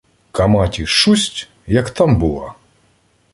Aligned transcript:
К 0.31 0.39
Аматі 0.43 0.85
шусть— 0.85 1.49
як 1.67 1.89
там 1.89 2.17
була! 2.19 2.53